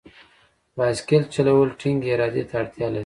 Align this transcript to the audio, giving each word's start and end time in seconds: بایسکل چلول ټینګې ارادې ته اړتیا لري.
بایسکل 0.75 1.23
چلول 1.33 1.69
ټینګې 1.79 2.09
ارادې 2.15 2.43
ته 2.49 2.53
اړتیا 2.61 2.87
لري. 2.89 2.99